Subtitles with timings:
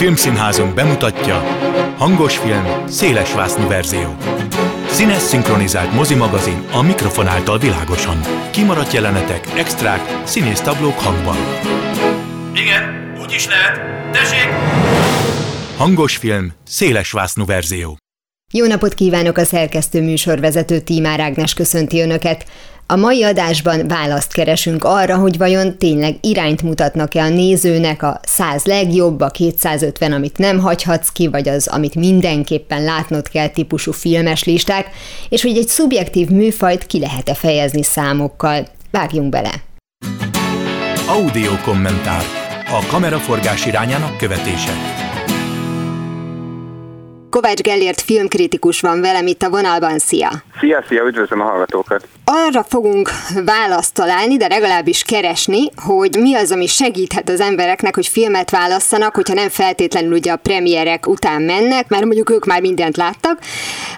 [0.00, 1.42] Filmszínházunk bemutatja
[1.98, 4.16] Hangos film, széles vásznú verzió.
[4.86, 8.20] Színes szinkronizált mozimagazin a mikrofon által világosan.
[8.50, 11.36] Kimaradt jelenetek, extrák, színész tablók hangban.
[12.54, 13.80] Igen, úgy is lehet.
[14.12, 14.48] Tessék!
[15.76, 17.99] Hangos film, széles vásznú verzió.
[18.52, 22.44] Jó napot kívánok a szerkesztő műsorvezető Tímár Ágnes köszönti Önöket.
[22.86, 28.64] A mai adásban választ keresünk arra, hogy vajon tényleg irányt mutatnak-e a nézőnek a 100
[28.64, 34.44] legjobb, a 250, amit nem hagyhatsz ki, vagy az, amit mindenképpen látnod kell típusú filmes
[34.44, 34.86] listák,
[35.28, 38.66] és hogy egy szubjektív műfajt ki lehet-e fejezni számokkal.
[38.90, 39.52] Vágjunk bele!
[41.08, 42.24] Audio kommentár.
[42.66, 44.99] A kameraforgás irányának követése.
[47.30, 50.30] Kovács Gellért filmkritikus van velem itt a vonalban, szia!
[50.60, 52.08] Szia, szia, üdvözlöm a hallgatókat!
[52.32, 53.10] Arra fogunk
[53.44, 59.14] választ találni, de legalábbis keresni, hogy mi az, ami segíthet az embereknek, hogy filmet válasszanak,
[59.14, 63.38] hogyha nem feltétlenül ugye a premierek után mennek, mert mondjuk ők már mindent láttak,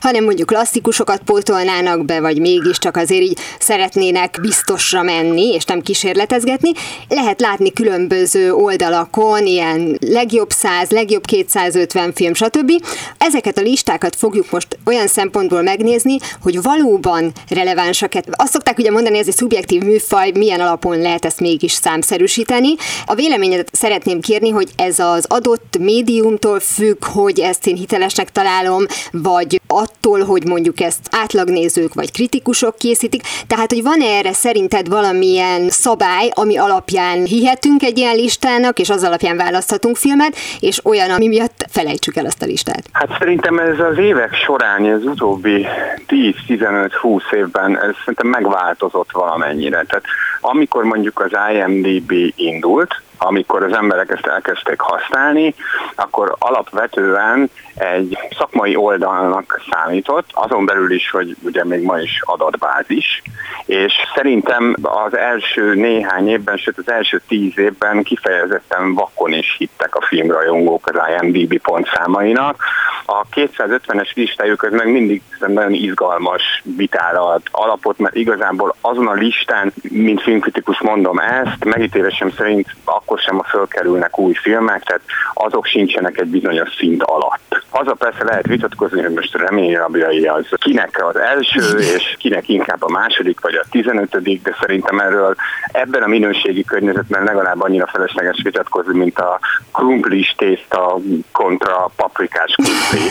[0.00, 6.70] hanem mondjuk klasszikusokat pótolnának be, vagy mégiscsak azért így szeretnének biztosra menni, és nem kísérletezgetni.
[7.08, 12.70] Lehet látni különböző oldalakon, ilyen legjobb 100, legjobb 250 film, stb.
[13.18, 19.18] Ezeket a listákat fogjuk most olyan szempontból megnézni, hogy valóban relevánsak azt szokták ugye mondani,
[19.18, 22.74] ez egy szubjektív műfaj, milyen alapon lehet ezt mégis számszerűsíteni.
[23.06, 28.84] A véleményedet szeretném kérni, hogy ez az adott médiumtól függ, hogy ezt én hitelesnek találom,
[29.12, 33.22] vagy attól, hogy mondjuk ezt átlagnézők vagy kritikusok készítik.
[33.46, 39.02] Tehát, hogy van-e erre szerinted valamilyen szabály, ami alapján hihetünk egy ilyen listának, és az
[39.04, 42.84] alapján választhatunk filmet, és olyan, ami miatt felejtsük el azt a listát?
[42.92, 45.66] Hát szerintem ez az évek során, az utóbbi
[46.08, 49.84] 10-15-20 évben ez szerintem megváltozott valamennyire.
[49.88, 50.04] Tehát
[50.40, 55.54] amikor mondjuk az IMDB indult, amikor az emberek ezt elkezdték használni,
[55.94, 63.22] akkor alapvetően egy szakmai oldalnak számított, azon belül is, hogy ugye még ma is adatbázis,
[63.66, 69.94] és szerintem az első néhány évben, sőt az első tíz évben kifejezetten vakon is hittek
[69.94, 72.64] a filmrajongók az IMDB pontszámainak.
[73.06, 79.12] A 250-es listájuk az meg mindig nagyon izgalmas vitára ad alapot, mert igazából azon a
[79.12, 85.02] listán, mint filmkritikus mondom ezt, megítélésem szerint akkor sem a fölkerülnek új filmek, tehát
[85.34, 87.64] azok sincsenek egy bizonyos szint alatt.
[87.74, 92.90] Azzal persze lehet vitatkozni, hogy most reményrabjai az kinek az első, és kinek inkább a
[92.90, 95.34] második vagy a tizenötödik, de szerintem erről
[95.66, 99.40] ebben a minőségi környezetben legalább annyira felesleges vitatkozni, mint a
[99.72, 100.98] krumplis tészta
[101.32, 103.10] kontra paprikás krumpli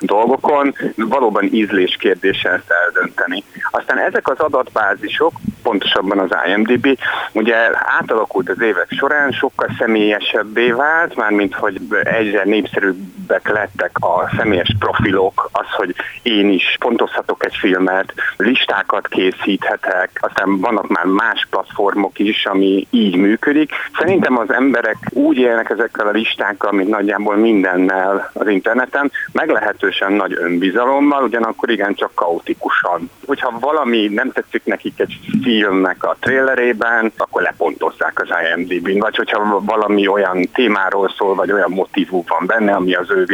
[0.00, 0.74] dolgokon.
[0.96, 3.44] Valóban ízlés kérdése ezt eldönteni.
[3.70, 5.32] Aztán ezek az adatbázisok,
[5.62, 6.98] pontosabban az IMDB,
[7.32, 13.48] ugye átalakult az évek során, sokkal személyesebbé vált, mármint hogy egyre népszerűbbek
[13.84, 20.88] lettek a személyes profilok, az, hogy én is pontozhatok egy filmet, listákat készíthetek, aztán vannak
[20.88, 23.72] már más platformok is, ami így működik.
[23.98, 30.32] Szerintem az emberek úgy élnek ezekkel a listákkal, mint nagyjából mindennel az interneten, meglehetősen nagy
[30.40, 33.10] önbizalommal, ugyanakkor igencsak kaotikusan.
[33.26, 39.60] Hogyha valami nem tetszik nekik egy filmnek a trailerében, akkor lepontozzák az IMDb-n, vagy hogyha
[39.60, 43.24] valami olyan témáról szól, vagy olyan motivú van benne, ami az ő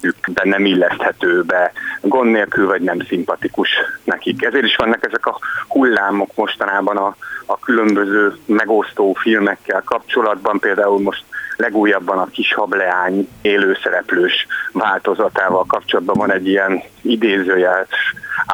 [0.00, 3.68] világképükben nem illeszthető be, gond nélkül, vagy nem szimpatikus
[4.04, 4.44] nekik.
[4.44, 5.38] Ezért is vannak ezek a
[5.68, 7.16] hullámok mostanában a,
[7.46, 11.24] a különböző megosztó filmekkel kapcsolatban, például most
[11.56, 17.86] legújabban a kis hableány élőszereplős változatával kapcsolatban van egy ilyen idézőjel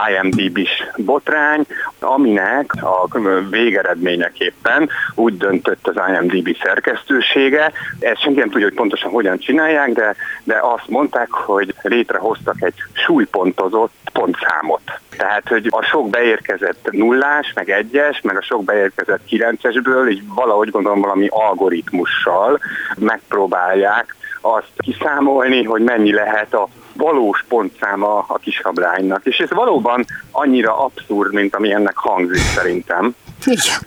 [0.09, 1.67] IMDb-s botrány,
[2.01, 3.09] aminek a
[3.51, 10.15] végeredményeképpen úgy döntött az IMDb szerkesztősége, ezt senki nem tudja, hogy pontosan hogyan csinálják, de,
[10.45, 15.01] de azt mondták, hogy létrehoztak egy súlypontozott pontszámot.
[15.17, 20.71] Tehát, hogy a sok beérkezett nullás, meg egyes, meg a sok beérkezett kilencesből, így valahogy
[20.71, 22.61] gondolom valami algoritmussal
[22.97, 29.25] megpróbálják azt kiszámolni, hogy mennyi lehet a valós pontszáma a kishablánynak.
[29.25, 33.15] És ez valóban annyira abszurd, mint ami ennek hangzik szerintem.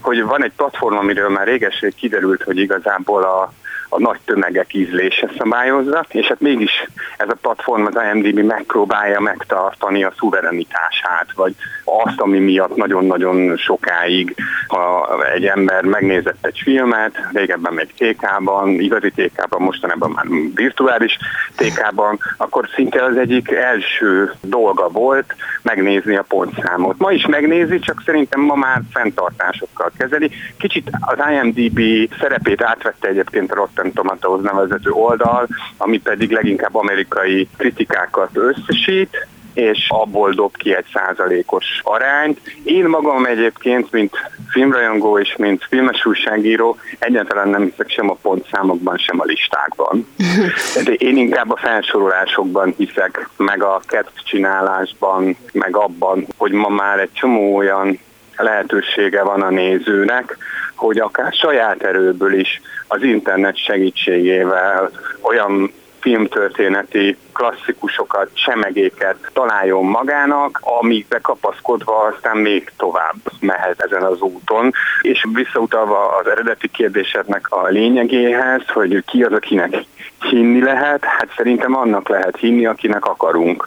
[0.02, 3.54] Hogy van egy platform, amiről már régeség kiderült, hogy igazából a
[3.94, 6.72] a nagy tömegek ízlése szabályozza, és hát mégis
[7.18, 14.36] ez a platform, az IMDb megpróbálja megtartani a szuverenitását, vagy azt, ami miatt nagyon-nagyon sokáig,
[14.68, 21.18] ha egy ember megnézett egy filmet, régebben még TK-ban, igazi TK-ban, mostanában már virtuális
[21.56, 26.98] TK-ban, akkor szinte az egyik első dolga volt megnézni a pontszámot.
[26.98, 30.32] Ma is megnézi, csak szerintem ma már fenntartásokkal kezeli.
[30.58, 31.80] Kicsit az IMDb
[32.20, 35.48] szerepét átvette egyébként a Rotten Tomatoes nevezető oldal,
[35.78, 42.40] ami pedig leginkább amerikai kritikákat összesít, és abból dob ki egy százalékos arányt.
[42.64, 44.16] Én magam egyébként, mint
[44.50, 50.08] filmrajongó és mint filmes újságíró egyáltalán nem hiszek sem a pontszámokban, sem a listákban.
[50.86, 53.82] De én inkább a felsorolásokban hiszek, meg a
[54.26, 58.00] csinálásban, meg abban, hogy ma már egy csomó olyan
[58.36, 60.38] lehetősége van a nézőnek,
[60.76, 64.92] hogy akár saját erőből is az internet segítségével
[65.22, 74.72] olyan filmtörténeti klasszikusokat, semegéket találjon magának, amikbe kapaszkodva aztán még tovább mehet ezen az úton.
[75.02, 79.86] És visszautalva az eredeti kérdésednek a lényegéhez, hogy ki az, akinek
[80.30, 83.66] hinni lehet, hát szerintem annak lehet hinni, akinek akarunk.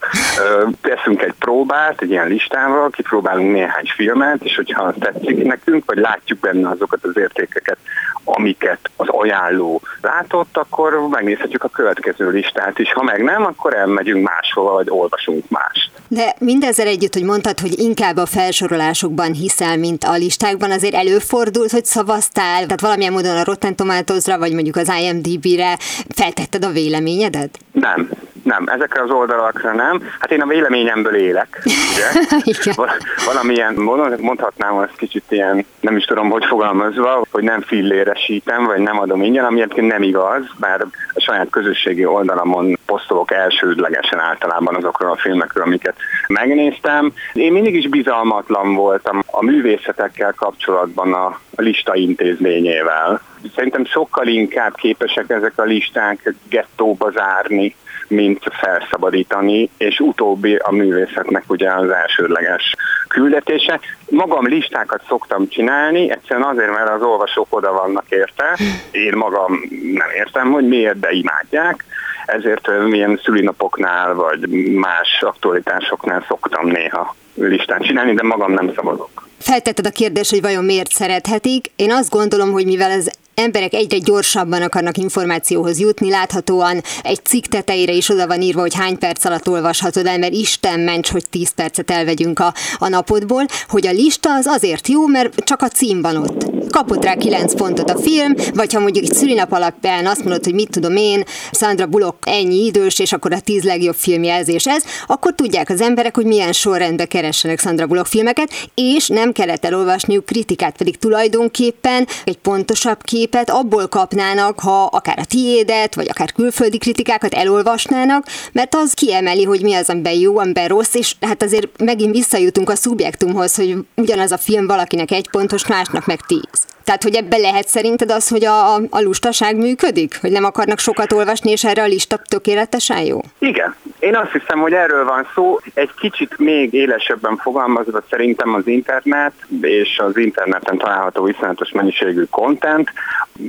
[0.80, 6.38] Teszünk egy próbát, egy ilyen listával, kipróbálunk néhány filmet, és hogyha tetszik nekünk, vagy látjuk
[6.38, 7.78] benne azokat az értékeket,
[8.24, 12.92] amiket az ajánló látott, akkor megnézhetjük a következő listát is.
[12.92, 15.90] Ha meg nem, akkor elmegyünk máshova, vagy olvasunk mást.
[16.08, 21.70] De mindezzel együtt, hogy mondtad, hogy inkább a felsorolásokban hiszel, mint a listákban, azért előfordult,
[21.70, 25.78] hogy szavaztál, tehát valamilyen módon a Rotten Tomatoes-ra, vagy mondjuk az IMDb-re
[26.08, 27.58] feltetted a véleményedet?
[27.72, 28.10] Nem,
[28.44, 30.02] nem, ezekre az oldalakra nem.
[30.18, 32.74] Hát én a véleményemből élek, ugye?
[33.26, 33.74] Valamilyen,
[34.20, 39.22] mondhatnám azt kicsit ilyen, nem is tudom, hogy fogalmazva, hogy nem filléresítem, vagy nem adom
[39.22, 40.80] ingyen, ami egyébként nem igaz, bár
[41.14, 47.12] a saját közösségi oldalamon posztolok elsődlegesen általában azokról a filmekről, amiket megnéztem.
[47.32, 53.20] Én mindig is bizalmatlan voltam a művészetekkel kapcsolatban a lista intézményével.
[53.54, 57.74] Szerintem sokkal inkább képesek ezek a listák gettóba zárni,
[58.08, 62.74] mint felszabadítani, és utóbbi a művészetnek ugye az elsődleges
[63.08, 63.80] küldetése.
[64.10, 68.58] Magam listákat szoktam csinálni, egyszerűen azért, mert az olvasók oda vannak érte.
[68.90, 69.60] Én magam
[69.92, 71.84] nem értem, hogy miért, de imádják.
[72.26, 79.28] Ezért milyen szülinapoknál, vagy más aktualitásoknál szoktam néha listán csinálni, de magam nem szavazok.
[79.38, 81.70] Feltetted a kérdést, hogy vajon miért szerethetik.
[81.76, 87.44] Én azt gondolom, hogy mivel ez emberek egyre gyorsabban akarnak információhoz jutni, láthatóan egy cikk
[87.44, 91.24] tetejére is oda van írva, hogy hány perc alatt olvashatod el, mert Isten ments, hogy
[91.30, 95.68] 10 percet elvegyünk a, a napodból, hogy a lista az azért jó, mert csak a
[95.68, 96.63] cím van ott.
[96.74, 100.54] Kapott rá 9 pontot a film, vagy ha mondjuk egy szülinap alapján azt mondod, hogy
[100.54, 105.34] mit tudom én, Sandra Bullock ennyi idős, és akkor a 10 legjobb filmjelzés ez, akkor
[105.34, 110.76] tudják az emberek, hogy milyen sorrendbe keressenek Sandra Bullock filmeket, és nem kellett elolvasniuk kritikát,
[110.76, 116.78] pedig tulajdonképpen egy pontosabb kép képet abból kapnának, ha akár a tiédet, vagy akár külföldi
[116.78, 121.68] kritikákat elolvasnának, mert az kiemeli, hogy mi az, amiben jó, amiben rossz, és hát azért
[121.78, 126.63] megint visszajutunk a szubjektumhoz, hogy ugyanaz a film valakinek egy pontos, másnak meg tíz.
[126.84, 130.18] Tehát, hogy ebbe lehet szerinted az, hogy a, a lustaság működik?
[130.20, 133.20] Hogy nem akarnak sokat olvasni, és erre a lista tökéletesen jó?
[133.38, 133.74] Igen.
[133.98, 135.58] Én azt hiszem, hogy erről van szó.
[135.74, 142.90] Egy kicsit még élesebben fogalmazva szerintem az internet, és az interneten található viszonylatos mennyiségű content,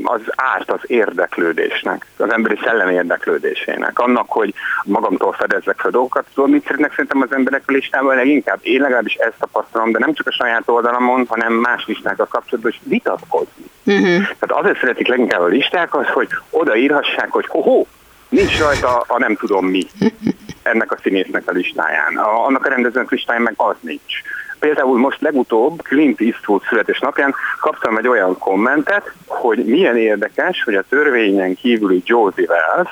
[0.04, 4.00] az árt az érdeklődésnek, az emberi szellem érdeklődésének.
[4.00, 4.54] Annak, hogy
[4.84, 8.60] magamtól fedezzek fel dolgokat, tudom, mit szeretnek szerintem az emberek a listával leginkább.
[8.62, 12.82] Én legalábbis ezt tapasztalom, de nem csak a saját oldalamon, hanem más listákkal kapcsolatban is
[12.84, 13.64] vitat vitatkozni.
[13.84, 14.28] Uh-huh.
[14.40, 17.86] Tehát azért szeretik leginkább a listák az, hogy odaírhassák, hogy ho-ho,
[18.30, 19.88] nincs rajta a nem tudom mi
[20.64, 22.18] ennek a színésznek a listáján.
[22.18, 24.22] A, annak a rendezőnek listáján meg az nincs.
[24.66, 30.84] Például most legutóbb Clint Eastwood születésnapján kaptam egy olyan kommentet, hogy milyen érdekes, hogy a
[30.90, 32.90] törvényen kívüli Josie Wells,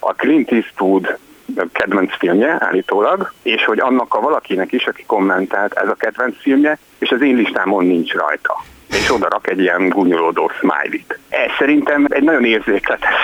[0.00, 1.18] a Clint Eastwood
[1.72, 6.78] kedvenc filmje állítólag, és hogy annak a valakinek is, aki kommentált, ez a kedvenc filmje,
[6.98, 11.18] és az én listámon nincs rajta és oda rak egy ilyen gúnyolódó smiley-t.
[11.28, 13.14] Ez szerintem egy nagyon érzékletes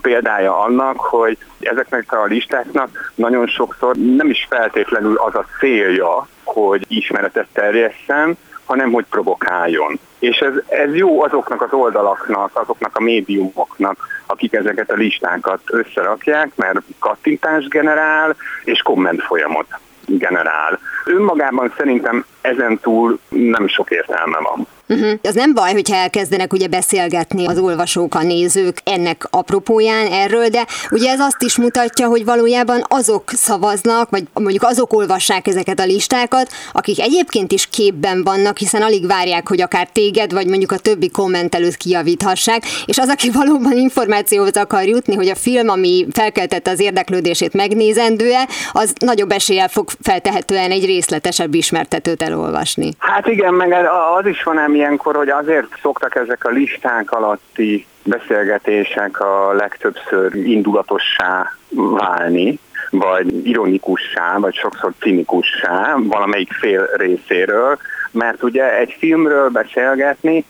[0.00, 6.84] példája annak, hogy ezeknek a listáknak nagyon sokszor nem is feltétlenül az a célja, hogy
[6.88, 9.98] ismeretet terjesszen, hanem hogy provokáljon.
[10.18, 16.50] És ez, ez jó azoknak az oldalaknak, azoknak a médiumoknak, akik ezeket a listákat összerakják,
[16.56, 19.66] mert kattintást generál, és komment folyamot
[20.06, 20.78] generál.
[21.04, 24.66] Önmagában szerintem ezen túl nem sok értelme van.
[24.88, 25.18] Uh-huh.
[25.22, 30.66] Az nem baj, hogyha elkezdenek ugye beszélgetni az olvasók, a nézők ennek apropóján erről, de
[30.90, 35.84] ugye ez azt is mutatja, hogy valójában azok szavaznak, vagy mondjuk azok olvassák ezeket a
[35.84, 40.78] listákat, akik egyébként is képben vannak, hiszen alig várják, hogy akár téged, vagy mondjuk a
[40.78, 46.70] többi kommentelőt kijavíthassák, és az, aki valóban információhoz akar jutni, hogy a film, ami felkeltette
[46.70, 52.92] az érdeklődését megnézendője, az nagyobb eséllyel fog feltehetően egy részletesebb ismertetőt elolvasni.
[52.98, 53.72] Hát igen, meg
[54.18, 60.34] az is van ám ilyenkor, hogy azért szoktak ezek a listák alatti beszélgetések a legtöbbször
[60.34, 62.58] indulatossá válni,
[62.90, 67.78] vagy ironikussá, vagy sokszor cinikussá valamelyik fél részéről,
[68.10, 70.44] mert ugye egy filmről beszélgetni,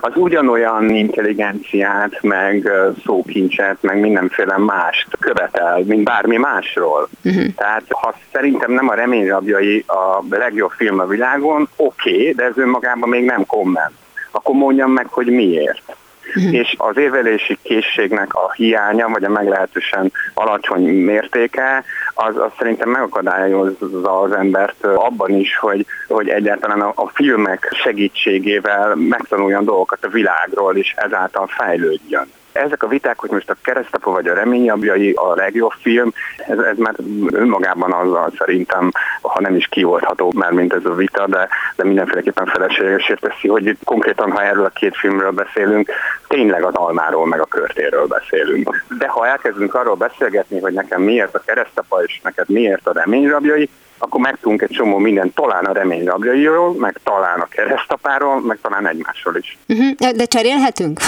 [0.00, 2.70] az ugyanolyan intelligenciát, meg
[3.04, 7.08] szókincset, meg mindenféle mást követel, mint bármi másról.
[7.24, 7.54] Uh-huh.
[7.56, 12.58] Tehát ha szerintem nem a reményrabjai a legjobb film a világon, oké, okay, de ez
[12.58, 13.92] önmagában még nem komment.
[14.30, 15.96] Akkor mondjam meg, hogy miért.
[16.36, 16.54] Uh-huh.
[16.54, 21.84] És az érvelési készségnek a hiánya, vagy a meglehetősen alacsony mértéke,
[22.14, 28.94] az, az szerintem megakadályozza az embert abban is, hogy, hogy egyáltalán a, a filmek segítségével
[28.94, 34.26] megtanuljon dolgokat a világról, és ezáltal fejlődjön ezek a viták, hogy most a keresztapa vagy
[34.26, 36.12] a reményabjai a legjobb film,
[36.48, 36.94] ez, ez már
[37.30, 38.90] önmagában azzal szerintem,
[39.22, 43.76] ha nem is kioldható már, mint ez a vita, de, de mindenféleképpen feleslegesért teszi, hogy
[43.84, 45.90] konkrétan, ha erről a két filmről beszélünk,
[46.28, 48.84] tényleg az almáról meg a körtéről beszélünk.
[48.98, 53.70] De ha elkezdünk arról beszélgetni, hogy nekem miért a keresztapa és neked miért a reményrabjai,
[54.02, 58.88] akkor megtudunk egy csomó mindent, talán a remény rabjairól, meg talán a keresztapáról, meg talán
[58.88, 59.58] egymásról is.
[59.68, 60.10] Uh-huh.
[60.10, 61.00] De cserélhetünk?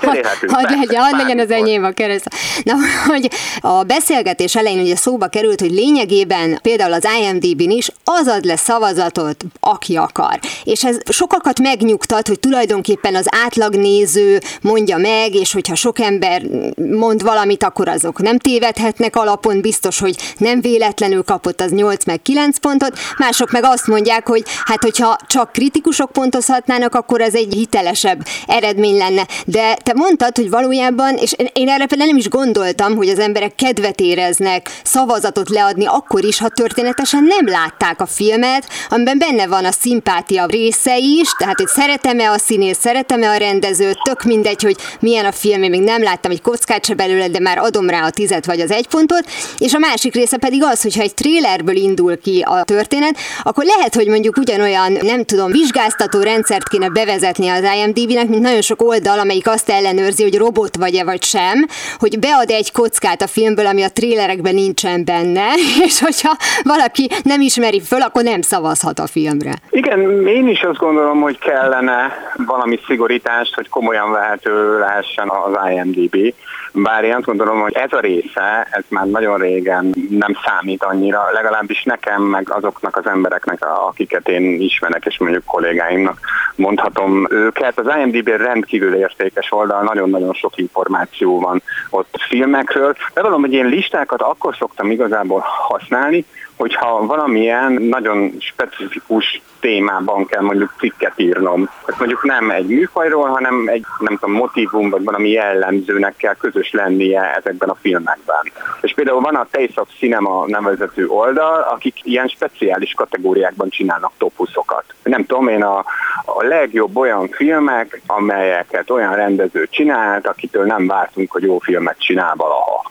[0.00, 0.50] Cserélhetünk.
[0.50, 2.28] Hadd legyen, hadd legyen az enyém a kereszt.
[2.62, 2.74] Na,
[3.06, 3.30] hogy
[3.60, 8.56] a beszélgetés elején ugye szóba került, hogy lényegében például az IMDb-n is az ad le
[8.56, 10.38] szavazatot, aki akar.
[10.64, 16.42] És ez sokakat megnyugtat, hogy tulajdonképpen az átlagnéző mondja meg, és hogyha sok ember
[16.76, 22.04] mond valamit, akkor azok nem tévedhetnek alapon, biztos, hogy nem véletlenül kapott pontot, az 8
[22.04, 27.34] meg 9 pontot, mások meg azt mondják, hogy hát hogyha csak kritikusok pontozhatnának, akkor ez
[27.34, 29.26] egy hitelesebb eredmény lenne.
[29.44, 33.54] De te mondtad, hogy valójában, és én erre például nem is gondoltam, hogy az emberek
[33.54, 39.64] kedvet éreznek szavazatot leadni akkor is, ha történetesen nem látták a filmet, amiben benne van
[39.64, 44.76] a szimpátia része is, tehát hogy szeretem-e a színész, szeretem-e a rendezőt, tök mindegy, hogy
[45.00, 48.04] milyen a film, én még nem láttam egy kockát se belőle, de már adom rá
[48.04, 51.45] a tizet vagy az egy pontot, és a másik része pedig az, hogyha egy tréler
[51.46, 56.88] trailerből indul ki a történet, akkor lehet, hogy mondjuk ugyanolyan, nem tudom, vizsgáztató rendszert kéne
[56.88, 61.66] bevezetni az IMDb-nek, mint nagyon sok oldal, amelyik azt ellenőrzi, hogy robot vagy-e vagy sem,
[61.98, 65.46] hogy bead egy kockát a filmből, ami a trélerekben nincsen benne,
[65.86, 69.52] és hogyha valaki nem ismeri föl, akkor nem szavazhat a filmre.
[69.70, 72.12] Igen, én is azt gondolom, hogy kellene
[72.46, 76.34] valami szigorítást, hogy komolyan vehető lehessen az IMDb.
[76.82, 81.30] Bár én azt gondolom, hogy ez a része, ez már nagyon régen nem számít annyira,
[81.32, 86.18] legalábbis nekem, meg azoknak az embereknek, akiket én ismerek, és mondjuk kollégáimnak
[86.54, 87.78] mondhatom őket.
[87.78, 92.96] Az IMDb rendkívül értékes oldal, nagyon-nagyon sok információ van ott filmekről.
[93.14, 96.24] De valami, hogy én listákat akkor szoktam igazából használni,
[96.56, 101.70] hogyha valamilyen nagyon specifikus témában kell mondjuk cikket írnom.
[101.86, 106.72] Ez mondjuk nem egy műfajról, hanem egy nem tudom, motivum vagy valami jellemzőnek kell közös
[106.72, 108.52] lennie ezekben a filmekben.
[108.80, 114.84] És például van a Taste of Cinema nevezető oldal, akik ilyen speciális kategóriákban csinálnak topuszokat.
[115.02, 115.78] Nem tudom, én a,
[116.24, 122.34] a legjobb olyan filmek, amelyeket olyan rendező csinált, akitől nem vártunk, hogy jó filmet csinál
[122.36, 122.90] valaha.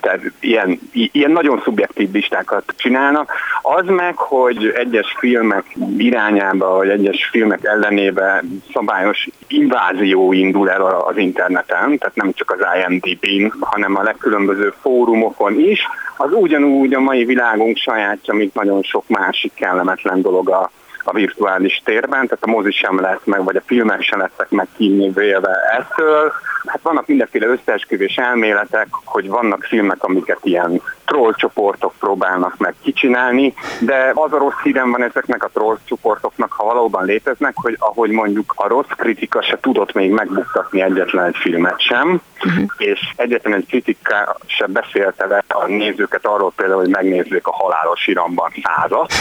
[0.00, 3.32] Tehát ilyen, ilyen nagyon szubjektív listákat csinálnak.
[3.62, 5.64] Az meg, hogy egyes filmek
[5.98, 12.66] irányába, vagy egyes filmek ellenébe szabályos invázió indul el az interneten, tehát nem csak az
[12.82, 15.80] IMDb-n, hanem a legkülönböző fórumokon is,
[16.16, 20.70] az ugyanúgy a mai világunk sajátja, mint nagyon sok másik kellemetlen dolog a,
[21.06, 24.66] a virtuális térben, tehát a mozi sem lett meg, vagy a filmek sem lettek meg
[24.76, 26.32] kívülve ettől.
[26.66, 33.54] Hát vannak mindenféle összeesküvés elméletek, hogy vannak filmek, amiket ilyen troll csoportok próbálnak meg kicsinálni,
[33.80, 38.10] de az a rossz hírem van ezeknek a troll csoportoknak, ha valóban léteznek, hogy ahogy
[38.10, 42.64] mondjuk a rossz kritika se tudott még megbuktatni egyetlen egy filmet sem, uh-huh.
[42.76, 48.06] és egyetlen egy kritika se beszélte le a nézőket arról például, hogy megnézzék a halálos
[48.06, 49.12] iramban százat,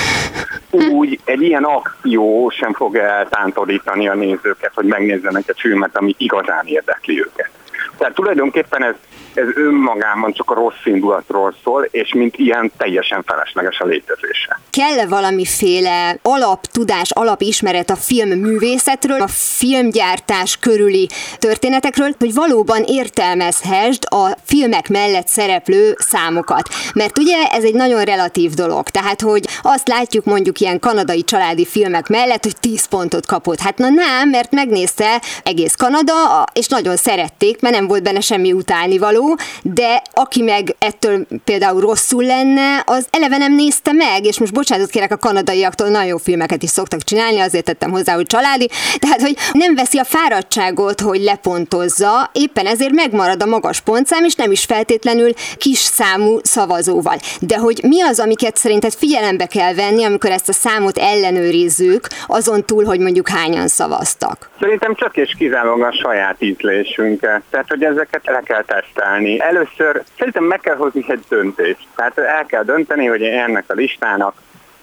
[0.92, 6.66] úgy egy ilyen akció sem fogja eltántorítani a nézőket, hogy megnézzenek egy filmet, ami igazán
[6.66, 7.50] érdekli őket.
[7.98, 8.96] Tehát tulajdonképpen ez
[9.38, 14.60] ez önmagában csak a rossz indulatról szól, és mint ilyen teljesen felesleges a létezése.
[14.70, 24.90] Kell-e valamiféle alaptudás, alapismeret a filmművészetről, a filmgyártás körüli történetekről, hogy valóban értelmezhessd a filmek
[24.90, 26.70] mellett szereplő számokat.
[26.94, 28.90] Mert ugye ez egy nagyon relatív dolog.
[28.90, 33.60] Tehát, hogy azt látjuk mondjuk ilyen kanadai családi filmek mellett, hogy 10 pontot kapott.
[33.60, 36.14] Hát na nem, mert megnézte egész Kanada,
[36.54, 41.82] és nagyon szerették, mert nem volt benne semmi utánivaló, való, de aki meg ettől például
[41.82, 46.18] rosszul lenne, az eleve nem nézte meg, és most bocsánatot kérek a kanadaiaktól, nagyon jó
[46.18, 51.02] filmeket is szoktak csinálni, azért tettem hozzá, hogy családi, tehát hogy nem veszi a fáradtságot,
[51.02, 57.18] hogy lepontozza, éppen ezért megmarad a magas pontszám, és nem is feltétlenül kis számú szavazóval.
[57.40, 62.66] De hogy mi az, amiket szerinted figyelembe kell venni, amikor ezt a számot ellenőrizzük, azon
[62.66, 64.50] túl, hogy mondjuk hányan szavaztak?
[64.60, 67.42] Szerintem csak és kizárólag a saját ízlésünket.
[67.50, 69.15] Tehát, hogy ezeket le kell tesztelni.
[69.40, 71.88] Először szerintem meg kell hozni egy döntést.
[71.96, 74.36] Tehát el kell dönteni, hogy ennek a listának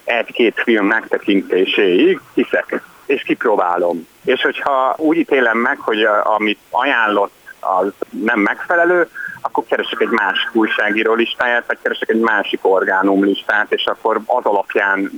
[0.04, 4.08] egy-két film megtekintéséig hiszek, és kipróbálom.
[4.24, 9.08] És hogyha úgy ítélem meg, hogy amit ajánlott az nem megfelelő,
[9.40, 14.44] akkor keresek egy másik újságíró listáját, vagy keresek egy másik orgánum listát, és akkor az
[14.44, 15.10] alapján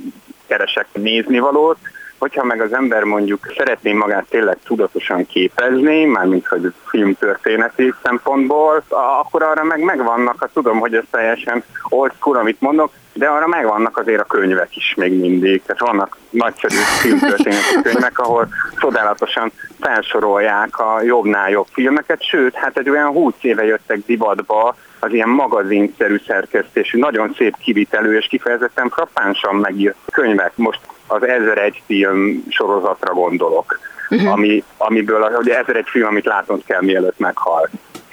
[0.47, 1.77] keresek néznivalót,
[2.17, 8.83] hogyha meg az ember mondjuk szeretné magát tényleg tudatosan képezni, mármint hogy filmtörténeti szempontból,
[9.21, 13.47] akkor arra meg megvannak, ha tudom, hogy ez teljesen old school, amit mondok, de arra
[13.47, 15.61] megvannak azért a könyvek is még mindig.
[15.65, 22.89] Tehát vannak nagyszerű filmtörténeti könyvek, ahol csodálatosan felsorolják a jobbnál jobb filmeket, sőt, hát egy
[22.89, 29.55] olyan 20 éve jöttek divatba az ilyen magazinszerű szerkesztésű, nagyon szép kivitelő és kifejezetten frappánsan
[29.55, 30.51] megírt könyvek.
[30.55, 34.31] Most az 1001 film sorozatra gondolok, uh-huh.
[34.31, 37.69] ami, amiből hogy 1001 film, amit látnod kell, mielőtt meghal.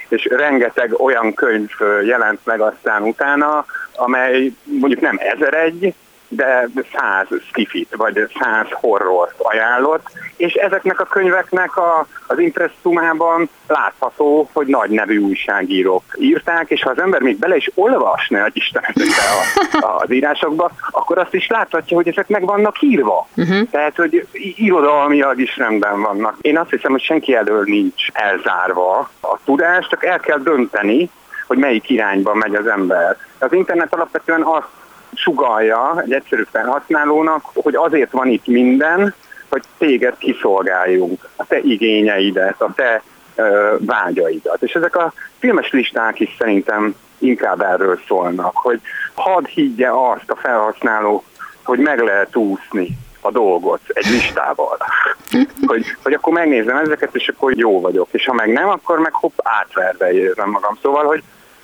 [0.07, 1.69] És rengeteg olyan könyv
[2.05, 5.93] jelent meg aztán utána, amely mondjuk nem 1001,
[6.35, 14.49] de száz skifit, vagy száz horrort ajánlott, és ezeknek a könyveknek a, az impresszumában látható,
[14.53, 18.83] hogy nagy nevű újságírók írták, és ha az ember még bele is olvasna, hogy Isten
[18.83, 19.23] ezekbe
[19.87, 23.27] a, az írásokba, akkor azt is láthatja, hogy ezek meg vannak írva.
[23.35, 23.69] Uh-huh.
[23.69, 26.37] Tehát, hogy irodalmiak is rendben vannak.
[26.41, 31.09] Én azt hiszem, hogy senki elől nincs elzárva a tudás, csak el kell dönteni,
[31.47, 33.17] hogy melyik irányba megy az ember.
[33.39, 34.67] Az internet alapvetően azt
[35.15, 39.13] sugalja egy egyszerű felhasználónak, hogy azért van itt minden,
[39.49, 43.03] hogy téged kiszolgáljunk, a te igényeidet, a te
[43.35, 44.63] ö, vágyaidat.
[44.63, 48.81] És ezek a filmes listák is szerintem inkább erről szólnak, hogy
[49.13, 51.23] hadd higgye azt a felhasználó,
[51.63, 54.77] hogy meg lehet úszni a dolgot egy listával.
[55.67, 58.07] hogy, hogy akkor megnézem ezeket, és akkor jó vagyok.
[58.11, 60.77] És ha meg nem, akkor meg hopp, átverve érzem magam.
[60.81, 61.23] Szóval, hogy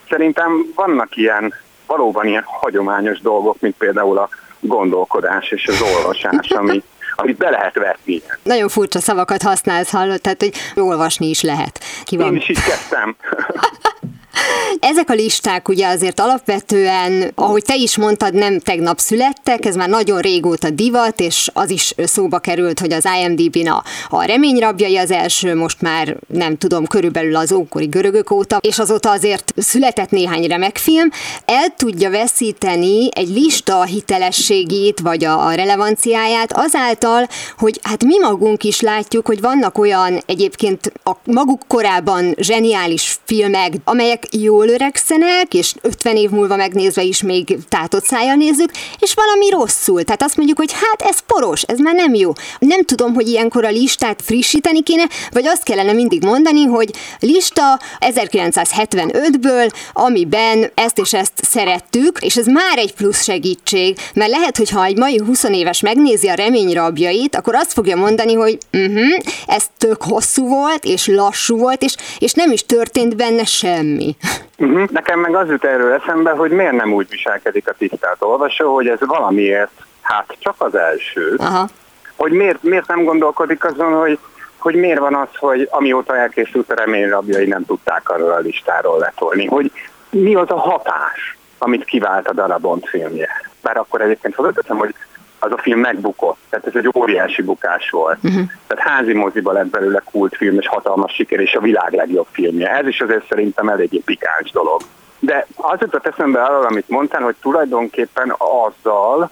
[0.10, 1.54] szerintem vannak ilyen
[1.90, 6.84] valóban ilyen hagyományos dolgok, mint például a gondolkodás és az olvasás, ami,
[7.16, 8.22] amit be lehet vetni.
[8.44, 11.84] Nagyon furcsa szavakat használsz, hallott, tehát hogy olvasni is lehet.
[12.04, 12.28] Ki van?
[12.28, 13.16] Én is így kezdtem.
[14.80, 19.90] Ezek a listák ugye azért alapvetően, ahogy te is mondtad, nem tegnap születtek, ez már
[19.90, 25.12] nagyon régóta divat, és az is szóba került, hogy az IMDb-n a, a reményrabjai az
[25.12, 30.48] első, most már nem tudom, körülbelül az ókori görögök óta, és azóta azért született néhány
[30.48, 31.10] remek film,
[31.46, 38.64] el tudja veszíteni egy lista hitelességét, vagy a, a relevanciáját azáltal, hogy hát mi magunk
[38.64, 45.74] is látjuk, hogy vannak olyan egyébként a maguk korában zseniális filmek, amelyek jól öregszenek, és
[45.82, 50.04] 50 év múlva megnézve is még tátott szájjal nézzük, és valami rosszul.
[50.04, 52.32] Tehát azt mondjuk, hogy hát ez poros, ez már nem jó.
[52.60, 57.80] Nem tudom, hogy ilyenkor a listát frissíteni kéne, vagy azt kellene mindig mondani, hogy lista
[58.00, 64.70] 1975-ből, amiben ezt és ezt szerettük, és ez már egy plusz segítség, mert lehet, hogy
[64.70, 69.18] ha egy mai 20 éves megnézi a remény rabjait, akkor azt fogja mondani, hogy uh-huh,
[69.46, 74.16] ez tök hosszú volt, és lassú volt, és, és nem is történt benne semmi.
[74.60, 74.90] Uh-huh.
[74.90, 78.88] Nekem meg az jut erről eszembe, hogy miért nem úgy viselkedik a tisztelt olvasó, hogy
[78.88, 81.36] ez valamiért, hát csak az első.
[81.38, 81.68] Aha.
[82.16, 84.20] Hogy miért, miért nem gondolkodik azon, hogy,
[84.58, 89.46] hogy miért van az, hogy amióta elkészült a reményrabjai nem tudták arról a listáról letolni.
[89.46, 89.72] Hogy
[90.10, 93.30] mi az a hatás, amit kivált a Darabont filmje.
[93.62, 94.96] Bár akkor egyébként hozzáteszem, hogy
[95.40, 96.38] az a film megbukott.
[96.50, 98.18] Tehát ez egy óriási bukás volt.
[98.24, 98.42] Uh-huh.
[98.68, 102.78] Tehát házi moziba lett belőle kultfilm, és hatalmas siker, és a világ legjobb filmje.
[102.78, 104.82] Ez is azért szerintem eléggé pikáns dolog.
[105.20, 109.32] De az jutott eszembe arról, amit mondtál, hogy tulajdonképpen azzal,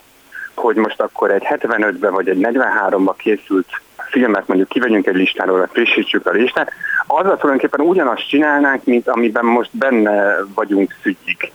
[0.56, 3.68] hogy most akkor egy 75-ben vagy egy 43-ban készült
[4.10, 6.72] filmet mondjuk kivegyünk egy listáról, vagy frissítsük a listát,
[7.08, 11.52] azzal tulajdonképpen ugyanazt csinálnánk, mint amiben most benne vagyunk szügyik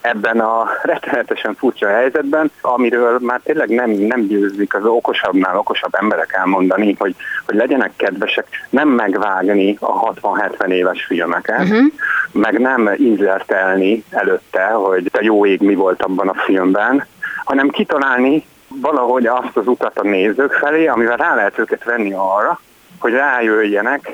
[0.00, 6.32] ebben a rettenetesen furcsa helyzetben, amiről már tényleg nem, nem győzik az okosabbnál okosabb emberek
[6.32, 7.14] elmondani, hogy,
[7.46, 11.92] hogy legyenek kedvesek nem megvágni a 60-70 éves filmeket, uh-huh.
[12.32, 17.06] meg nem inzertelni előtte, hogy a jó ég mi volt abban a filmben,
[17.44, 22.60] hanem kitalálni valahogy azt az utat a nézők felé, amivel rá lehet őket venni arra,
[22.98, 24.12] hogy rájöjjenek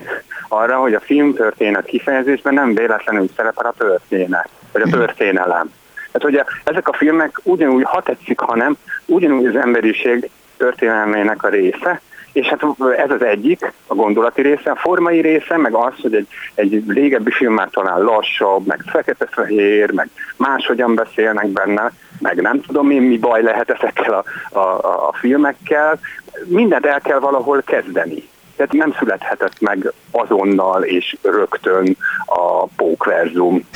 [0.49, 5.71] arra, hogy a filmtörténet kifejezésben nem véletlenül szerepel a történet, vagy a történelem.
[6.13, 11.49] Tehát ugye ezek a filmek ugyanúgy, ha tetszik, ha nem, ugyanúgy az emberiség történelmének a
[11.49, 12.01] része,
[12.33, 12.63] és hát
[12.97, 17.31] ez az egyik, a gondolati része, a formai része, meg az, hogy egy, egy régebbi
[17.31, 23.19] film már talán lassabb, meg fekete-fehér, meg máshogyan beszélnek benne, meg nem tudom én, mi
[23.19, 25.99] baj lehet ezekkel a, a, a filmekkel.
[26.45, 28.29] Mindent el kell valahol kezdeni.
[28.57, 33.67] Tehát nem születhetett meg azonnal és rögtön a pókverzum,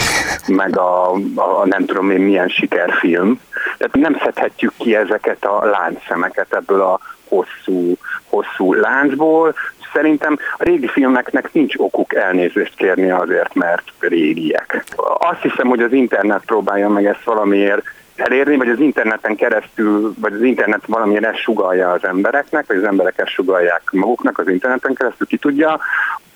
[0.49, 3.41] meg a, a nem tudom én milyen sikerfilm.
[3.79, 7.95] Tehát nem szedhetjük ki ezeket a láncszemeket ebből a hosszú,
[8.29, 9.55] hosszú láncból.
[9.93, 14.85] Szerintem a régi filmeknek nincs okuk elnézést kérni azért, mert régiek.
[15.19, 17.83] Azt hiszem, hogy az internet próbálja meg ezt valamiért
[18.21, 22.85] elérni, vagy az interneten keresztül, vagy az internet valamilyen ezt sugalja az embereknek, vagy az
[22.85, 25.81] emberek ezt sugalják maguknak az interneten keresztül, ki tudja,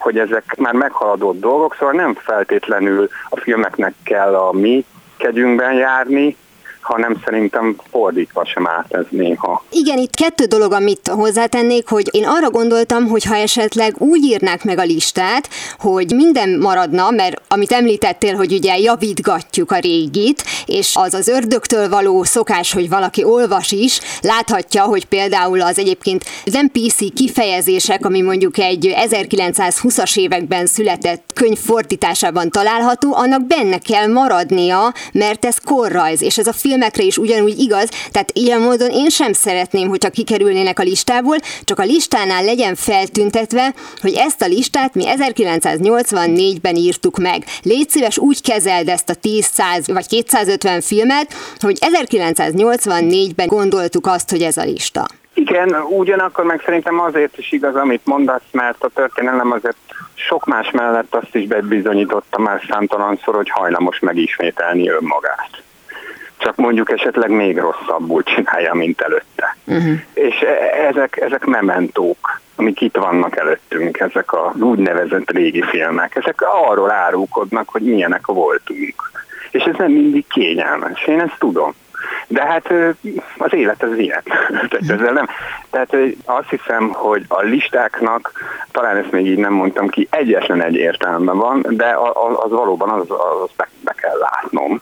[0.05, 4.85] hogy ezek már meghaladott dolgok, szóval nem feltétlenül a filmeknek kell a mi
[5.17, 6.37] kegyünkben járni,
[6.85, 9.65] hanem szerintem fordítva sem állt ez néha.
[9.71, 14.65] Igen, itt kettő dolog, amit hozzátennék, hogy én arra gondoltam, hogy ha esetleg úgy írnák
[14.65, 20.93] meg a listát, hogy minden maradna, mert amit említettél, hogy ugye javítgatjuk a régit, és
[20.95, 26.71] az az ördögtől való szokás, hogy valaki olvas is, láthatja, hogy például az egyébként nem
[26.71, 34.93] PC kifejezések, ami mondjuk egy 1920-as években született könyv fordításában található, annak benne kell maradnia,
[35.13, 39.09] mert ez korrajz, és ez a film filmekre is ugyanúgy igaz, tehát ilyen módon én
[39.09, 44.95] sem szeretném, hogyha kikerülnének a listából, csak a listánál legyen feltüntetve, hogy ezt a listát
[44.95, 47.45] mi 1984-ben írtuk meg.
[47.63, 54.31] Légy szíves, úgy kezeld ezt a 10, 100 vagy 250 filmet, hogy 1984-ben gondoltuk azt,
[54.31, 55.07] hogy ez a lista.
[55.35, 59.77] Igen, ugyanakkor meg szerintem azért is igaz, amit mondasz, mert a történelem azért
[60.15, 65.63] sok más mellett azt is bebizonyította már számtalanszor, hogy hajlamos megismételni önmagát
[66.45, 69.57] csak mondjuk esetleg még rosszabbul csinálja, mint előtte.
[69.65, 69.95] Uh-huh.
[70.15, 76.41] És e, ezek, ezek mementók, amik itt vannak előttünk, ezek a úgynevezett régi filmek, ezek
[76.41, 79.11] arról árulkodnak, hogy milyenek voltunk.
[79.51, 81.75] És ez nem mindig kényelmes, én ezt tudom.
[82.27, 82.73] De hát
[83.37, 84.23] az élet az ilyen.
[84.71, 85.29] Tehát, ezzel nem.
[85.71, 88.33] Tehát azt hiszem, hogy a listáknak,
[88.71, 91.97] talán ezt még így nem mondtam ki, egyetlen egy értelme van, de
[92.35, 94.81] az valóban az, az be, be kell látnom,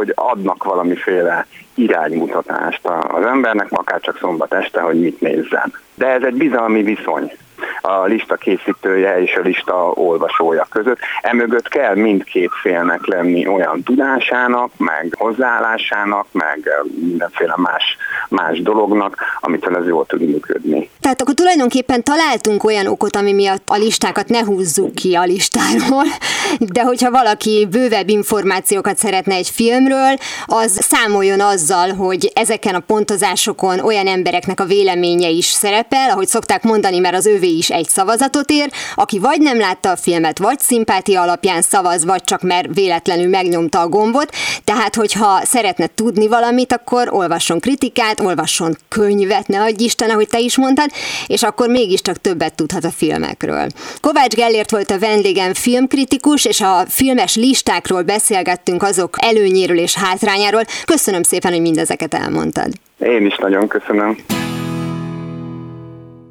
[0.00, 5.72] hogy adnak valamiféle iránymutatást az embernek, akár csak szombat este, hogy mit nézzen.
[5.94, 7.32] De ez egy bizalmi viszony
[7.80, 10.98] a lista készítője és a lista olvasója között.
[11.22, 16.68] Emögött kell mindkét félnek lenni olyan tudásának, meg hozzáállásának, meg
[17.00, 17.96] mindenféle más,
[18.28, 20.90] más dolognak, amitől ez jól tud működni.
[21.00, 26.04] Tehát akkor tulajdonképpen találtunk olyan okot, ami miatt a listákat ne húzzuk ki a listáról,
[26.76, 30.14] de hogyha valaki bővebb információkat szeretne egy filmről,
[30.46, 36.62] az számoljon azzal, hogy ezeken a pontozásokon olyan embereknek a véleménye is szerepel, ahogy szokták
[36.62, 40.58] mondani, mert az ővé is egy szavazatot ér, aki vagy nem látta a filmet, vagy
[40.58, 44.34] szimpátia alapján szavaz, vagy csak mert véletlenül megnyomta a gombot,
[44.64, 50.38] tehát hogyha szeretne tudni valamit, akkor olvasson kritikát, olvasson könyvet, ne adj Isten, ahogy te
[50.38, 50.90] is mondtad,
[51.26, 53.66] és akkor mégiscsak többet tudhat a filmekről.
[54.00, 60.62] Kovács Gellért volt a vendégem filmkritikus, és a filmes listákról beszélgettünk azok előnyéről és hátrányáról.
[60.84, 62.68] Köszönöm szépen, hogy mindezeket elmondtad.
[62.98, 64.16] Én is nagyon köszönöm.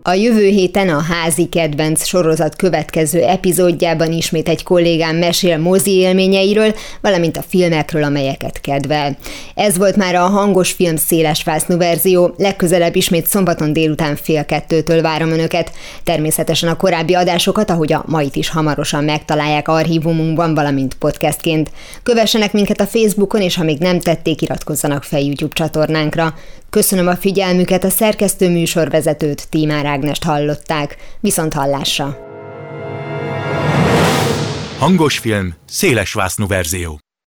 [0.10, 6.76] A jövő héten a Házi Kedvenc sorozat következő epizódjában ismét egy kollégám mesél mozi élményeiről,
[7.02, 9.18] valamint a filmekről, amelyeket kedvel.
[9.56, 15.02] Ez volt már a hangos film széles fásznú verzió, legközelebb ismét szombaton délután fél kettőtől
[15.02, 15.72] várom önöket.
[16.04, 21.72] Természetesen a korábbi adásokat, ahogy a mait is hamarosan megtalálják archívumunkban, valamint podcastként.
[22.04, 26.34] Kövessenek minket a Facebookon, és ha még nem tették, iratkozzanak fel YouTube csatornánkra.
[26.70, 30.98] Köszönöm a figyelmüket, a szerkesztő műsorvezetőt, Tímár Ágnest hallották.
[31.20, 32.18] Viszont hallásra!
[34.78, 36.14] Hangos film, széles
[36.48, 37.00] verzió.